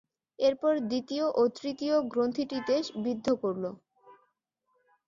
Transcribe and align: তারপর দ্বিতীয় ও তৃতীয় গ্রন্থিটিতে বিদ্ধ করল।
তারপর 0.39 0.73
দ্বিতীয় 0.89 1.25
ও 1.31 1.43
তৃতীয় 1.57 1.95
গ্রন্থিটিতে 2.11 2.75
বিদ্ধ 3.03 3.27
করল। 3.41 3.63